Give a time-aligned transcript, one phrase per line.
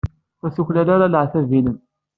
[0.43, 1.77] Ur tuklal ara leɛtab-nnem.